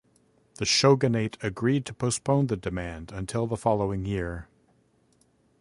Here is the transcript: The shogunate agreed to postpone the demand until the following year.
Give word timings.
The 0.55 0.65
shogunate 0.65 1.37
agreed 1.43 1.85
to 1.85 1.93
postpone 1.93 2.47
the 2.47 2.57
demand 2.57 3.11
until 3.11 3.45
the 3.45 3.55
following 3.55 4.03
year. 4.03 4.47